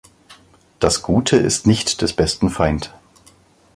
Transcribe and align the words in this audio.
Das 0.79 1.03
Gute 1.03 1.37
ist 1.37 1.67
nicht 1.67 2.01
des 2.01 2.13
Besten 2.13 2.49
Feind. 2.49 2.91